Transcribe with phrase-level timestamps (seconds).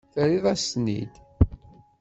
[0.13, 1.13] Terriḍ-as-ten-id.